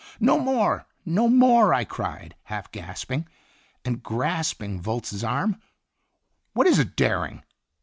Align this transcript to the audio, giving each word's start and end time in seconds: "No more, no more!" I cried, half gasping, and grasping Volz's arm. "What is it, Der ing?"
"No 0.19 0.39
more, 0.39 0.87
no 1.05 1.27
more!" 1.27 1.75
I 1.75 1.83
cried, 1.83 2.33
half 2.45 2.71
gasping, 2.71 3.27
and 3.85 4.01
grasping 4.01 4.81
Volz's 4.81 5.23
arm. 5.23 5.61
"What 6.53 6.65
is 6.65 6.79
it, 6.79 6.95
Der 6.95 7.23
ing?" 7.27 7.43